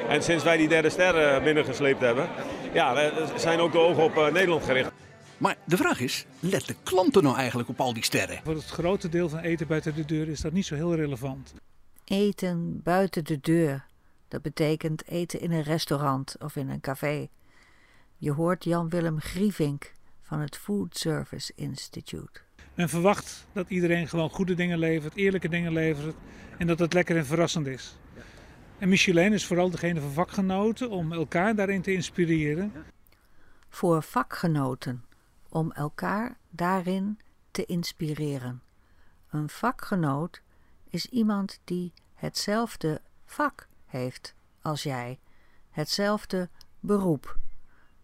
En 0.08 0.24
sinds 0.24 0.44
wij 0.44 0.58
die 0.58 0.68
derde 0.68 0.90
ster 0.90 1.18
eh, 1.18 1.44
binnengesleept 1.44 2.00
hebben, 2.00 2.30
ja, 2.74 2.96
eh, 2.96 3.38
zijn 3.38 3.60
ook 3.60 3.72
de 3.72 3.78
ogen 3.78 4.04
op 4.04 4.18
eh, 4.18 4.32
Nederland 4.32 4.64
gericht. 4.64 4.92
Maar 5.38 5.56
de 5.66 5.78
vraag 5.78 6.00
is, 6.00 6.26
let 6.40 6.68
de 6.68 6.76
klanten 6.84 7.24
nou 7.24 7.38
eigenlijk 7.38 7.70
op 7.70 7.80
al 7.80 7.94
die 7.94 8.04
sterren? 8.04 8.40
Voor 8.44 8.54
het 8.54 8.66
grote 8.66 9.10
deel 9.10 9.30
van 9.30 9.40
eten 9.40 9.68
buiten 9.68 9.96
de 9.96 10.06
deur 10.06 10.28
is 10.28 10.42
dat 10.42 10.52
niet 10.52 10.66
zo 10.66 10.76
heel 10.76 10.96
relevant. 10.96 11.54
Eten 12.04 12.82
buiten 12.84 13.24
de 13.24 13.40
deur, 13.42 13.86
dat 14.28 14.42
betekent 14.42 15.08
eten 15.08 15.40
in 15.40 15.52
een 15.52 15.64
restaurant 15.64 16.36
of 16.40 16.56
in 16.56 16.70
een 16.70 16.82
café. 16.82 17.28
Je 18.18 18.32
hoort 18.32 18.64
Jan-Willem 18.64 19.20
Grievink 19.20 19.94
van 20.22 20.40
het 20.40 20.58
Food 20.58 20.98
Service 20.98 21.52
Institute. 21.56 22.40
Men 22.74 22.90
verwacht 22.90 23.48
dat 23.54 23.70
iedereen 23.70 24.08
gewoon 24.08 24.30
goede 24.30 24.54
dingen 24.54 24.80
levert, 24.80 25.16
eerlijke 25.16 25.50
dingen 25.50 25.74
levert 25.74 26.16
en 26.58 26.68
dat 26.68 26.80
het 26.80 26.94
lekker 26.94 27.18
en 27.18 27.26
verrassend 27.26 27.68
is. 27.68 27.96
En 28.78 28.90
Michelin 28.90 29.34
is 29.34 29.46
vooral 29.46 29.70
degene 29.70 30.02
van 30.02 30.12
vakgenoten 30.12 30.90
om 30.90 31.14
elkaar 31.14 31.56
daarin 31.56 31.82
te 31.82 31.94
inspireren. 31.94 32.74
Voor 33.70 34.04
vakgenoten, 34.04 35.06
om 35.50 35.72
elkaar 35.72 36.38
daarin 36.50 37.20
te 37.52 37.66
inspireren. 37.66 38.62
Een 39.30 39.50
vakgenoot 39.50 40.42
is 40.90 41.06
iemand 41.06 41.60
die 41.64 41.94
hetzelfde 42.14 43.02
vak 43.26 43.68
heeft 43.86 44.36
als 44.62 44.84
jij, 44.84 45.20
hetzelfde 45.70 46.50
beroep. 46.80 47.38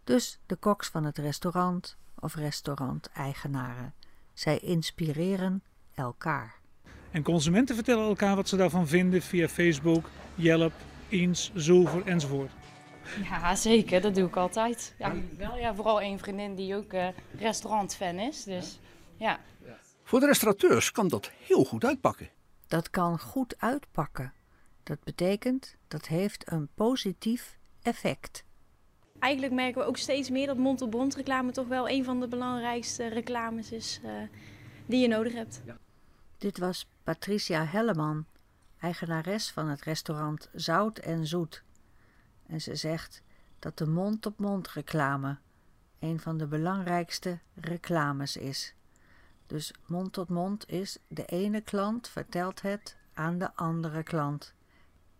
Dus 0.04 0.40
de 0.46 0.56
koks 0.56 0.88
van 0.88 1.04
het 1.04 1.18
restaurant 1.18 1.98
of 2.20 2.36
restauranteigenaren. 2.36 3.94
Zij 4.34 4.60
inspireren 4.60 5.64
elkaar. 5.94 6.63
En 7.14 7.24
consumenten 7.24 7.76
vertellen 7.76 8.08
elkaar 8.08 8.36
wat 8.36 8.48
ze 8.50 8.56
daarvan 8.56 8.88
vinden 8.88 9.22
via 9.22 9.48
Facebook, 9.48 10.10
Yelp, 10.36 10.74
Eens, 11.10 11.52
Zoever 11.56 12.06
enzovoort. 12.06 12.52
Ja, 13.24 13.56
zeker. 13.56 14.02
Dat 14.02 14.16
doe 14.16 14.28
ik 14.28 14.36
altijd. 14.36 14.96
Ja, 14.98 15.14
wel, 15.38 15.58
ja, 15.58 15.76
vooral 15.76 16.02
één 16.02 16.20
vriendin 16.20 16.56
die 16.56 16.76
ook 16.76 16.94
eh, 16.94 17.08
restaurantfan 17.40 18.20
is. 18.20 18.44
Dus 18.44 18.80
ja. 19.18 19.40
Voor 20.04 20.20
de 20.20 20.26
restaurateurs 20.26 20.92
kan 20.92 21.08
dat 21.08 21.32
heel 21.48 21.64
goed 21.64 21.86
uitpakken. 21.86 22.30
Dat 22.68 22.90
kan 22.90 23.20
goed 23.20 23.56
uitpakken. 23.58 24.34
Dat 24.84 25.04
betekent 25.04 25.76
dat 25.88 26.08
heeft 26.08 26.52
een 26.52 26.70
positief 26.76 27.58
effect. 27.82 28.44
Eigenlijk 29.20 29.54
merken 29.54 29.82
we 29.82 29.88
ook 29.88 29.98
steeds 29.98 30.30
meer 30.30 30.48
dat 30.48 30.58
mond-op-mond 30.58 31.16
reclame 31.16 31.52
toch 31.52 31.68
wel 31.68 31.90
een 31.90 32.04
van 32.04 32.20
de 32.20 32.28
belangrijkste 32.28 33.08
reclames 33.08 33.72
is 33.72 34.00
eh, 34.04 34.12
die 34.86 35.02
je 35.02 35.08
nodig 35.08 35.34
hebt. 35.34 35.62
Dit 36.38 36.58
was 36.58 36.88
Patricia 37.04 37.66
Helleman, 37.66 38.26
eigenares 38.80 39.52
van 39.52 39.68
het 39.68 39.82
restaurant 39.82 40.50
Zout 40.54 40.98
en 40.98 41.28
Zoet. 41.28 41.64
En 42.46 42.62
ze 42.62 42.76
zegt 42.76 43.22
dat 43.60 43.78
de 43.78 43.88
mond-op-mond 43.88 44.70
reclame 44.70 45.38
een 46.00 46.20
van 46.20 46.38
de 46.38 46.48
belangrijkste 46.48 47.40
reclames 47.54 48.38
is. 48.38 48.76
Dus 49.48 49.74
mond 49.86 50.14
tot 50.14 50.30
mond 50.30 50.70
is 50.70 50.98
de 51.08 51.26
ene 51.26 51.62
klant 51.62 52.08
vertelt 52.08 52.62
het 52.62 52.98
aan 53.14 53.38
de 53.38 53.56
andere 53.56 54.04
klant. 54.04 54.54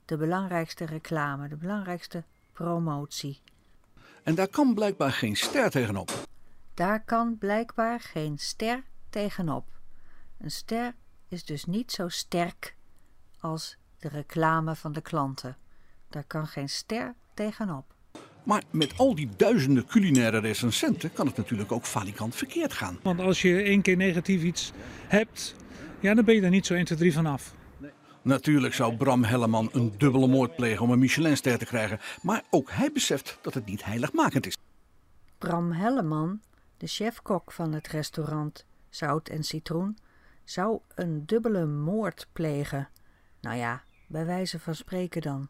De 0.06 0.18
belangrijkste 0.18 0.86
reclame, 0.86 1.48
de 1.48 1.56
belangrijkste 1.56 2.24
promotie. 2.54 3.42
En 4.24 4.36
daar 4.36 4.48
kan 4.48 4.74
blijkbaar 4.74 5.12
geen 5.12 5.36
ster 5.36 5.70
tegenop. 5.70 6.28
Daar 6.74 7.04
kan 7.04 7.38
blijkbaar 7.38 8.00
geen 8.00 8.38
ster 8.38 8.84
tegenop. 9.10 9.68
Een 10.38 10.52
ster 10.52 10.96
is 11.34 11.46
dus 11.46 11.66
niet 11.66 11.92
zo 11.92 12.08
sterk 12.08 12.76
als 13.40 13.78
de 14.00 14.08
reclame 14.08 14.76
van 14.76 14.94
de 14.94 15.02
klanten. 15.02 15.58
Daar 16.10 16.24
kan 16.24 16.48
geen 16.48 16.70
ster 16.70 17.14
tegenop. 17.34 17.94
Maar 18.44 18.64
met 18.72 18.98
al 18.98 19.16
die 19.16 19.30
duizenden 19.38 19.86
culinaire 19.86 20.40
recensenten 20.40 21.14
kan 21.14 21.28
het 21.28 21.38
natuurlijk 21.38 21.72
ook 21.72 21.86
falikant 21.86 22.36
verkeerd 22.36 22.74
gaan. 22.74 23.00
Want 23.04 23.20
als 23.20 23.42
je 23.42 23.62
één 23.62 23.82
keer 23.82 23.96
negatief 23.96 24.44
iets 24.44 24.72
hebt, 25.08 25.56
ja, 26.00 26.14
dan 26.14 26.26
ben 26.26 26.36
je 26.36 26.42
er 26.42 26.50
niet 26.50 26.66
zo 26.66 26.74
1, 26.74 26.86
2, 26.86 26.98
3 26.98 27.14
van 27.14 27.26
af. 27.26 27.56
Natuurlijk 28.22 28.74
zou 28.74 28.96
Bram 28.96 29.24
Helleman 29.24 29.70
een 29.72 29.94
dubbele 29.98 30.28
moord 30.28 30.56
plegen 30.56 30.84
om 30.84 30.92
een 30.92 31.00
Michelinster 31.00 31.58
te 31.58 31.66
krijgen. 31.66 32.00
Maar 32.22 32.44
ook 32.50 32.72
hij 32.72 32.92
beseft 32.92 33.40
dat 33.42 33.54
het 33.54 33.66
niet 33.66 33.86
heiligmakend 33.86 34.46
is. 34.46 34.58
Bram 35.38 35.72
Helleman, 35.72 36.42
de 36.78 36.88
chefkok 36.88 37.52
van 37.52 37.74
het 37.74 37.88
restaurant 37.88 38.66
Zout 38.90 39.30
en 39.30 39.44
Citroen, 39.44 39.98
zou 40.44 40.80
een 40.96 41.26
dubbele 41.26 41.66
moord 41.66 42.28
plegen. 42.32 42.90
Nou 43.42 43.58
ja, 43.58 43.84
bij 44.08 44.26
wijze 44.26 44.60
van 44.60 44.76
spreken 44.76 45.22
dan. 45.22 45.50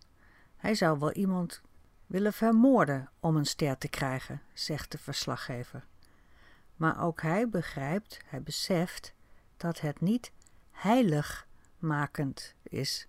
Hij 0.58 0.76
zou 0.76 1.00
wel 1.00 1.12
iemand 1.12 1.62
willen 2.08 2.34
vermoorden 2.34 3.10
om 3.20 3.36
een 3.36 3.46
ster 3.46 3.78
te 3.78 3.88
krijgen, 3.88 4.42
zegt 4.54 4.92
de 4.92 4.98
verslaggever. 4.98 5.86
Maar 6.76 7.04
ook 7.04 7.22
hij 7.22 7.50
begrijpt, 7.50 8.20
hij 8.26 8.42
beseft 8.42 9.14
dat 9.58 9.80
het 9.80 10.02
niet 10.02 10.32
heiligmakend 10.72 12.56
is. 12.64 13.08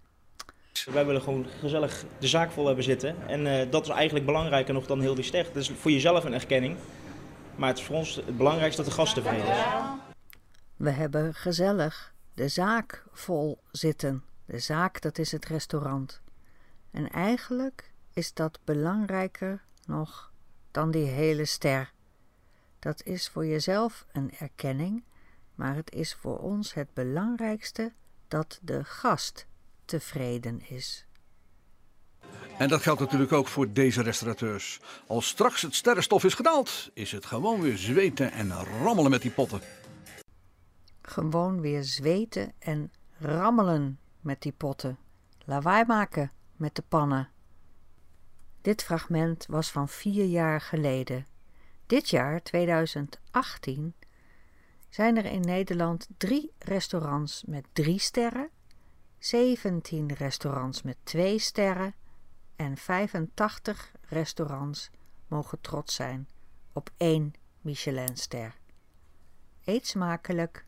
Wij 0.92 1.06
willen 1.06 1.22
gewoon 1.22 1.46
gezellig 1.60 2.04
de 2.18 2.28
zaak 2.28 2.50
vol 2.50 2.66
hebben 2.66 2.84
zitten. 2.84 3.28
En 3.28 3.46
uh, 3.46 3.70
dat 3.70 3.82
is 3.82 3.88
eigenlijk 3.88 4.26
belangrijker 4.26 4.74
nog 4.74 4.86
dan 4.86 5.00
heel 5.00 5.14
die 5.14 5.24
ster. 5.24 5.46
Is 5.56 5.70
voor 5.70 5.90
jezelf 5.90 6.24
een 6.24 6.34
erkenning. 6.34 6.76
Maar 7.56 7.68
het 7.68 7.78
is 7.78 7.84
voor 7.84 7.96
ons 7.96 8.14
het 8.14 8.36
belangrijkste 8.36 8.82
dat 8.82 8.90
de 8.90 8.96
gast 8.96 9.14
tevreden 9.14 9.46
is. 9.46 10.13
We 10.76 10.90
hebben 10.90 11.34
gezellig 11.34 12.14
de 12.34 12.48
zaak 12.48 13.04
vol 13.12 13.62
zitten. 13.70 14.24
De 14.44 14.58
zaak, 14.58 15.00
dat 15.00 15.18
is 15.18 15.32
het 15.32 15.44
restaurant. 15.44 16.20
En 16.90 17.10
eigenlijk 17.10 17.92
is 18.12 18.34
dat 18.34 18.58
belangrijker 18.64 19.62
nog 19.86 20.32
dan 20.70 20.90
die 20.90 21.06
hele 21.06 21.44
ster. 21.44 21.92
Dat 22.78 23.02
is 23.04 23.28
voor 23.28 23.46
jezelf 23.46 24.06
een 24.12 24.32
erkenning, 24.38 25.04
maar 25.54 25.74
het 25.74 25.92
is 25.92 26.14
voor 26.14 26.38
ons 26.38 26.74
het 26.74 26.94
belangrijkste 26.94 27.92
dat 28.28 28.58
de 28.62 28.84
gast 28.84 29.46
tevreden 29.84 30.68
is. 30.68 31.06
En 32.58 32.68
dat 32.68 32.82
geldt 32.82 33.00
natuurlijk 33.00 33.32
ook 33.32 33.48
voor 33.48 33.72
deze 33.72 34.02
restaurateurs. 34.02 34.80
Als 35.06 35.28
straks 35.28 35.62
het 35.62 35.74
sterrenstof 35.74 36.24
is 36.24 36.34
gedaald, 36.34 36.90
is 36.94 37.12
het 37.12 37.26
gewoon 37.26 37.60
weer 37.60 37.76
zweten 37.76 38.32
en 38.32 38.52
rammelen 38.52 39.10
met 39.10 39.22
die 39.22 39.30
potten. 39.30 39.60
Gewoon 41.06 41.60
weer 41.60 41.84
zweten 41.84 42.52
en 42.58 42.92
rammelen 43.18 43.98
met 44.20 44.42
die 44.42 44.52
potten. 44.52 44.98
Lawaai 45.44 45.84
maken 45.84 46.30
met 46.56 46.74
de 46.74 46.82
pannen. 46.82 47.28
Dit 48.60 48.82
fragment 48.82 49.46
was 49.46 49.70
van 49.70 49.88
vier 49.88 50.24
jaar 50.24 50.60
geleden. 50.60 51.26
Dit 51.86 52.08
jaar, 52.08 52.42
2018, 52.42 53.94
zijn 54.88 55.16
er 55.16 55.24
in 55.24 55.40
Nederland 55.40 56.08
drie 56.16 56.52
restaurants 56.58 57.44
met 57.44 57.66
drie 57.72 57.98
sterren, 57.98 58.50
17 59.18 60.12
restaurants 60.12 60.82
met 60.82 60.96
twee 61.02 61.38
sterren 61.38 61.94
en 62.56 62.76
85 62.76 63.92
restaurants 64.08 64.90
mogen 65.26 65.60
trots 65.60 65.94
zijn 65.94 66.28
op 66.72 66.90
één 66.96 67.34
Michelinster. 67.60 68.56
Eet 69.64 69.86
smakelijk! 69.86 70.64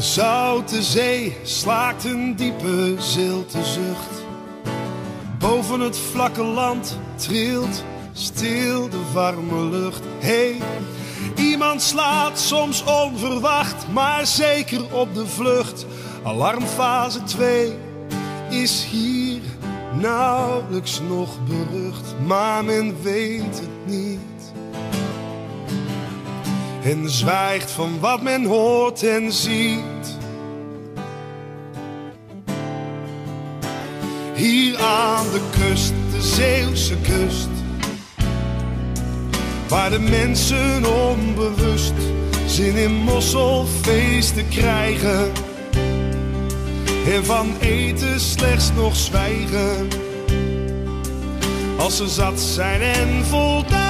De 0.00 0.06
zoute 0.06 0.82
zee 0.82 1.36
slaakt 1.42 2.04
een 2.04 2.36
diepe 2.36 2.94
zilte 2.98 3.64
zucht. 3.64 4.24
Boven 5.38 5.80
het 5.80 5.98
vlakke 5.98 6.42
land 6.42 6.98
trilt 7.14 7.84
stil 8.12 8.88
de 8.88 9.00
warme 9.12 9.64
lucht. 9.64 10.02
Hey, 10.18 10.56
iemand 11.36 11.82
slaat 11.82 12.38
soms 12.38 12.84
onverwacht, 12.84 13.88
maar 13.92 14.26
zeker 14.26 14.94
op 14.94 15.14
de 15.14 15.26
vlucht. 15.26 15.86
Alarmfase 16.22 17.22
2 17.22 17.72
is 18.50 18.84
hier 18.84 19.40
nauwelijks 20.00 21.00
nog 21.08 21.38
berucht, 21.44 22.14
maar 22.26 22.64
men 22.64 23.02
weet 23.02 23.60
het 23.60 23.86
niet. 23.86 24.39
En 26.82 27.10
zwijgt 27.10 27.70
van 27.70 28.00
wat 28.00 28.22
men 28.22 28.44
hoort 28.44 29.02
en 29.02 29.32
ziet. 29.32 30.18
Hier 34.34 34.78
aan 34.78 35.26
de 35.32 35.40
kust, 35.50 35.92
de 36.12 36.22
Zeeuwse 36.22 36.96
kust. 36.96 37.48
Waar 39.68 39.90
de 39.90 39.98
mensen 39.98 40.84
onbewust 41.08 41.92
zin 42.46 42.76
in 42.76 42.94
mosselfeesten 42.94 44.48
krijgen. 44.48 45.32
En 47.06 47.24
van 47.24 47.56
eten 47.60 48.20
slechts 48.20 48.70
nog 48.76 48.96
zwijgen. 48.96 49.88
Als 51.78 51.96
ze 51.96 52.08
zat 52.08 52.40
zijn 52.40 52.80
en 52.80 53.24
voldaan. 53.24 53.89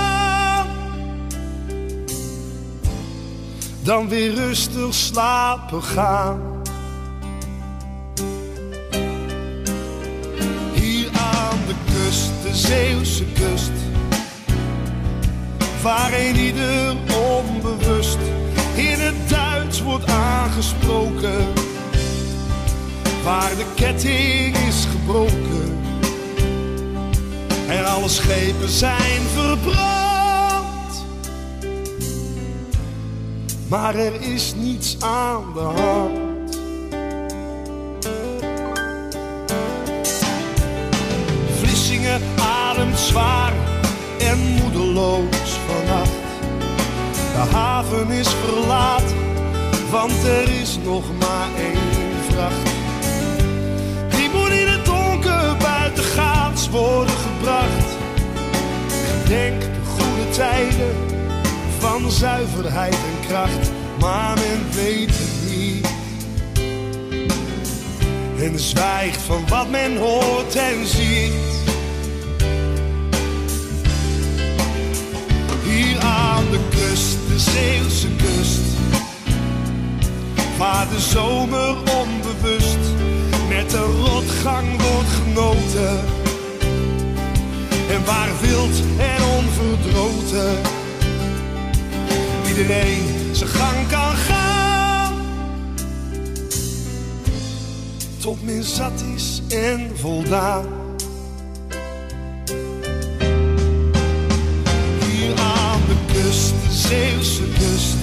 Dan 3.83 4.09
weer 4.09 4.35
rustig 4.35 4.95
slapen 4.95 5.83
gaan. 5.83 6.63
Hier 10.73 11.09
aan 11.13 11.59
de 11.67 11.75
kust, 11.93 12.31
de 12.43 12.57
Zeeuwse 12.57 13.25
kust 13.25 13.71
waarin 15.83 16.37
ieder 16.37 16.97
onbewust 17.37 18.19
in 18.75 19.01
het 19.01 19.29
Duits 19.29 19.83
wordt 19.83 20.11
aangesproken. 20.11 21.47
Waar 23.25 23.51
de 23.57 23.65
ketting 23.75 24.57
is 24.57 24.87
gebroken 24.91 25.79
en 27.69 27.85
alle 27.85 28.09
schepen 28.09 28.69
zijn 28.69 29.21
verbrand. 29.35 30.20
Maar 33.71 33.95
er 33.95 34.21
is 34.21 34.55
niets 34.57 34.97
aan 35.01 35.45
de 35.55 35.61
hand. 35.61 36.59
Vlissingen 41.59 42.21
ademt 42.41 42.99
zwaar 42.99 43.53
en 44.19 44.39
moedeloos 44.39 45.59
vannacht. 45.67 46.11
De 47.33 47.55
haven 47.55 48.11
is 48.11 48.29
verlaten, 48.29 49.17
want 49.91 50.25
er 50.25 50.61
is 50.61 50.79
nog 50.85 51.05
maar 51.19 51.49
één 51.59 52.23
vracht. 52.29 52.71
Die 54.17 54.31
moet 54.31 54.51
in 54.51 54.69
het 54.69 54.85
donker 54.85 55.57
buitengaats 55.57 56.71
worden 56.71 57.15
gebracht. 57.15 57.89
Gedenk 59.11 59.61
de 59.61 59.81
goede 59.85 60.31
tijden 60.31 61.10
van 62.01 62.11
zuiverheid 62.11 62.95
en 62.95 63.27
kracht, 63.27 63.71
maar 64.01 64.39
men 64.39 64.83
weet 64.83 65.11
het 65.13 65.51
niet. 65.51 65.89
En 68.39 68.59
zwijgt 68.59 69.23
van 69.23 69.49
wat 69.49 69.71
men 69.71 69.97
hoort 69.97 70.55
en 70.55 70.87
ziet. 70.87 71.33
Hier 75.63 75.99
aan 75.99 76.45
de 76.51 76.61
kust, 76.71 77.17
de 77.29 77.39
Zeeuwse 77.39 78.09
kust. 78.17 78.61
Waar 80.59 80.89
de 80.89 81.01
zomer 81.01 81.77
onbewust 81.77 82.79
met 83.49 83.71
de 83.71 84.03
rotgang 84.05 84.69
wordt 84.83 85.09
genoten. 85.09 86.01
En 87.91 88.05
waar 88.05 88.31
wild 88.41 88.83
en 88.99 89.23
onverdroten 89.23 90.80
iedereen 92.51 93.35
zijn 93.35 93.51
gang 93.51 93.89
kan 93.89 94.17
gaan. 94.17 95.15
Tot 98.19 98.43
men 98.43 98.65
zat 98.65 99.05
is 99.17 99.43
en 99.49 99.91
voldaan. 99.95 100.65
kust, 106.13 106.55
de 106.69 106.75
Zeeuwse 106.75 107.43
kust. 107.43 107.99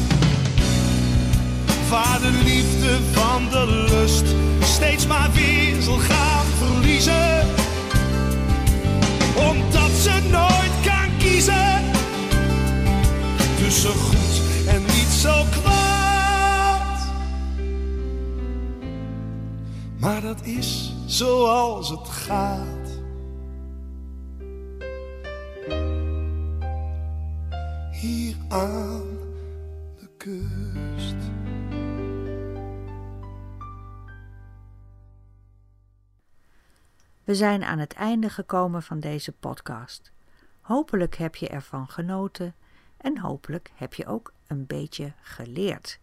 De 2.22 2.32
liefde 2.44 2.98
van 3.12 3.50
de 3.50 3.86
lust 3.90 4.26
steeds 4.64 5.08
maar 5.08 5.30
weer 5.34 5.82
zal 5.82 5.98
gaan 5.98 6.46
verliezen. 6.58 7.37
Maar 20.08 20.22
dat 20.22 20.46
is 20.46 20.94
zoals 21.06 21.90
het 21.90 22.08
gaat. 22.08 23.00
hier 27.92 28.36
aan 28.50 29.18
de 30.00 30.10
kust. 30.18 31.16
We 37.24 37.36
zijn 37.36 37.64
aan 37.64 37.80
het 37.80 37.94
einde 37.94 38.30
gekomen 38.30 38.84
van 38.84 39.00
deze 39.00 39.32
podcast. 39.32 40.12
Hopelijk 40.62 41.16
heb 41.16 41.36
je 41.36 41.50
ervan 41.50 41.88
genoten 41.90 42.56
en 42.98 43.18
hopelijk 43.18 43.72
heb 43.76 43.94
je 43.94 44.06
ook 44.06 44.34
een 44.48 44.66
beetje 44.66 45.14
geleerd. 45.22 46.00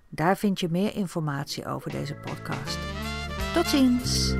Daar 0.08 0.36
vind 0.36 0.60
je 0.60 0.68
meer 0.70 0.94
informatie 0.94 1.66
over 1.66 1.90
deze 1.90 2.14
podcast. 2.14 2.78
Tot 3.54 3.66
ziens! 3.66 4.34